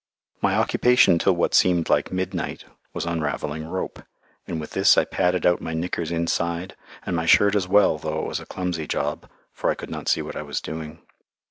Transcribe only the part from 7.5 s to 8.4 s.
as well, though it was